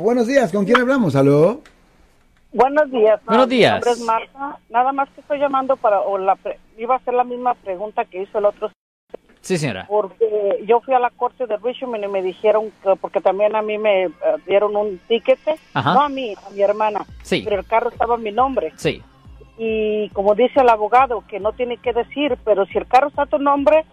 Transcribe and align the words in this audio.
Buenos 0.00 0.26
días, 0.26 0.50
¿con 0.50 0.64
quién 0.64 0.80
hablamos? 0.80 1.14
¿Aló? 1.14 1.60
Buenos 2.52 2.90
días. 2.90 3.20
Buenos 3.26 3.48
Mi 3.48 3.56
días. 3.56 3.72
nombre 3.74 3.90
es 3.92 4.00
Marta. 4.00 4.58
Nada 4.70 4.92
más 4.92 5.08
que 5.10 5.20
estoy 5.20 5.38
llamando 5.38 5.76
para, 5.76 6.00
o 6.00 6.16
la 6.18 6.36
pre- 6.36 6.58
iba 6.78 6.94
a 6.94 6.98
hacer 6.98 7.14
la 7.14 7.24
misma 7.24 7.54
pregunta 7.54 8.04
que 8.06 8.22
hizo 8.22 8.38
el 8.38 8.46
otro, 8.46 8.70
Sí, 9.42 9.58
señora. 9.58 9.84
porque 9.88 10.64
yo 10.66 10.80
fui 10.80 10.94
a 10.94 10.98
la 10.98 11.10
corte 11.10 11.46
de 11.46 11.56
Richmond 11.58 12.02
y 12.04 12.08
me 12.08 12.22
dijeron 12.22 12.72
que, 12.82 12.96
porque 12.96 13.20
también 13.20 13.54
a 13.54 13.62
mí 13.62 13.78
me 13.78 14.04
eh, 14.04 14.10
dieron 14.46 14.74
un 14.74 14.98
ticket, 15.06 15.38
Ajá. 15.74 15.94
no 15.94 16.00
a 16.02 16.08
mí, 16.08 16.34
a 16.46 16.50
mi 16.50 16.62
hermana, 16.62 17.04
Sí. 17.22 17.42
pero 17.44 17.60
el 17.60 17.66
carro 17.66 17.90
estaba 17.90 18.14
a 18.14 18.18
mi 18.18 18.32
nombre. 18.32 18.72
Sí. 18.76 19.02
Y 19.58 20.08
como 20.10 20.34
dice 20.34 20.60
el 20.60 20.68
abogado, 20.70 21.22
que 21.28 21.38
no 21.40 21.52
tiene 21.52 21.76
que 21.76 21.92
decir, 21.92 22.38
pero 22.44 22.64
si 22.66 22.78
el 22.78 22.86
carro 22.86 23.08
está 23.08 23.22
a 23.22 23.26
tu 23.26 23.38
nombre, 23.38 23.84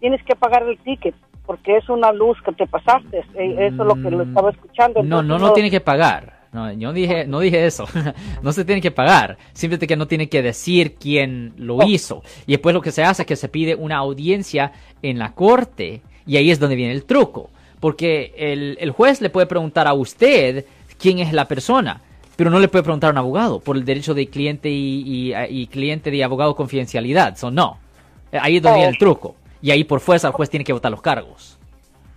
tienes 0.00 0.22
que 0.24 0.34
pagar 0.34 0.62
el 0.62 0.78
ticket, 0.78 1.14
porque 1.50 1.76
es 1.78 1.88
una 1.88 2.12
luz 2.12 2.38
que 2.44 2.52
te 2.52 2.64
pasaste. 2.68 3.18
Eh, 3.34 3.56
Eso 3.66 3.82
es 3.82 3.88
lo 3.88 3.94
que 3.96 4.08
lo 4.08 4.22
estaba 4.22 4.50
escuchando. 4.52 5.02
No, 5.02 5.20
no, 5.20 5.36
no 5.36 5.52
tiene 5.52 5.68
que 5.68 5.80
pagar. 5.80 6.38
No, 6.52 6.72
yo 6.72 6.92
dije, 6.92 7.26
no 7.26 7.40
dije 7.40 7.66
eso. 7.66 7.86
no 8.42 8.52
se 8.52 8.64
tiene 8.64 8.80
que 8.80 8.92
pagar. 8.92 9.36
Simplemente 9.52 9.88
que 9.88 9.96
no 9.96 10.06
tiene 10.06 10.28
que 10.28 10.42
decir 10.42 10.94
quién 10.94 11.52
lo 11.56 11.78
Oh. 11.78 11.82
hizo. 11.88 12.22
Y 12.46 12.52
después 12.52 12.72
lo 12.72 12.80
que 12.80 12.92
se 12.92 13.02
hace 13.02 13.22
es 13.22 13.26
que 13.26 13.34
se 13.34 13.48
pide 13.48 13.74
una 13.74 13.96
audiencia 13.96 14.70
en 15.02 15.18
la 15.18 15.32
corte. 15.32 16.02
Y 16.24 16.36
ahí 16.36 16.52
es 16.52 16.60
donde 16.60 16.76
viene 16.76 16.92
el 16.92 17.04
truco. 17.04 17.50
Porque 17.80 18.32
el, 18.38 18.76
el 18.80 18.92
juez 18.92 19.20
le 19.20 19.30
puede 19.30 19.46
preguntar 19.48 19.88
a 19.88 19.92
usted 19.92 20.66
quién 21.00 21.18
es 21.18 21.32
la 21.32 21.46
persona. 21.48 22.00
Pero 22.36 22.48
no 22.50 22.60
le 22.60 22.68
puede 22.68 22.84
preguntar 22.84 23.08
a 23.08 23.12
un 23.12 23.18
abogado 23.18 23.58
por 23.58 23.76
el 23.76 23.84
derecho 23.84 24.14
de 24.14 24.28
cliente 24.28 24.70
y, 24.70 25.02
y- 25.32 25.34
y 25.50 25.66
cliente 25.66 26.12
de 26.12 26.22
abogado 26.22 26.54
confidencialidad. 26.54 27.36
So, 27.36 27.50
no. 27.50 27.78
Ahí 28.30 28.58
es 28.58 28.62
donde 28.62 28.74
Oh. 28.76 28.78
viene 28.82 28.92
el 28.92 28.98
truco. 28.98 29.34
Y 29.62 29.70
ahí 29.70 29.84
por 29.84 30.00
fuerza 30.00 30.28
el 30.28 30.32
juez 30.32 30.50
tiene 30.50 30.64
que 30.64 30.72
votar 30.72 30.90
los 30.90 31.02
cargos. 31.02 31.58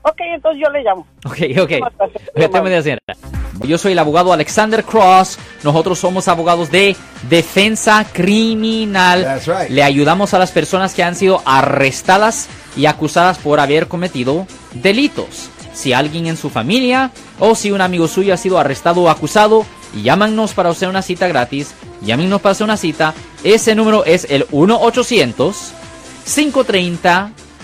Ok, 0.04 0.20
entonces 0.36 0.62
yo 0.64 0.70
le 0.72 0.84
llamo. 0.84 1.08
Ok, 1.26 1.38
ok. 1.62 1.72
Yo 3.66 3.78
soy 3.78 3.94
el 3.94 4.00
abogado 4.00 4.34
Alexander 4.34 4.84
Cross. 4.84 5.40
Nosotros 5.64 6.00
somos 6.00 6.28
abogados 6.28 6.70
de 6.72 6.96
defensa 7.30 8.06
criminal. 8.12 9.24
That's 9.24 9.48
right. 9.48 9.70
Le 9.70 9.84
ayudamos 9.84 10.34
a 10.34 10.40
las 10.40 10.52
personas 10.52 10.94
que 10.94 11.04
han 11.04 11.16
sido 11.16 11.42
arrestadas 11.46 12.50
y 12.76 12.86
acusadas 12.86 13.38
por 13.38 13.60
haber 13.60 13.88
cometido 13.88 14.46
delitos. 14.74 15.50
Si 15.74 15.94
alguien 15.94 16.28
en 16.28 16.38
su 16.38 16.50
familia 16.50 17.12
o 17.40 17.56
si 17.56 17.72
un 17.72 17.82
amigo 17.82 18.08
suyo 18.08 18.34
ha 18.34 18.38
sido 18.38 18.60
arrestado 18.60 19.04
o 19.04 19.10
acusado, 19.10 19.66
llámanos 20.02 20.54
para 20.54 20.70
hacer 20.70 20.90
una 20.90 21.02
cita 21.02 21.28
gratis. 21.28 21.74
Llámenos 22.02 22.42
para 22.42 22.52
hacer 22.52 22.66
una 22.66 22.78
cita. 22.78 23.14
Ese 23.44 23.74
número 23.74 24.04
es 24.04 24.28
el 24.30 24.46
1 24.52 24.82
800 24.82 25.74
530 26.26 27.32